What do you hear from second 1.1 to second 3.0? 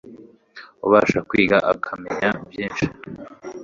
kwiga akamenya byinshi